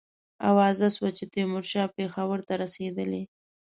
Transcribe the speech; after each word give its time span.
آوازه 0.49 0.87
سوه 0.95 1.09
چې 1.17 1.23
تیمورشاه 1.33 1.93
پېښور 1.97 2.39
ته 2.47 2.53
رسېدلی. 2.63 3.23